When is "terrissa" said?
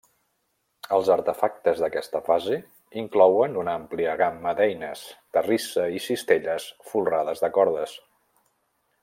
5.39-5.87